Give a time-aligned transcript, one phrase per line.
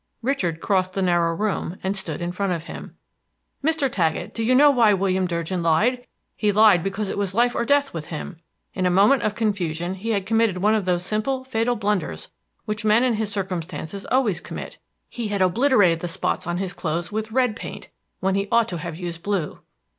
[0.23, 2.95] Richard crossed the narrow room, and stood in front of him.
[3.63, 3.87] "Mr.
[3.87, 6.07] Taggett, do you know why William Durgin lied?
[6.35, 8.37] He lied because it was life or death with him!
[8.73, 12.29] In a moment of confusion he had committed one of those simple, fatal blunders
[12.65, 14.79] which men in his circumstances always commit.
[15.07, 17.89] He had obliterated the spots on his clothes with red paint,
[18.21, 19.59] when he ought to have used blue!"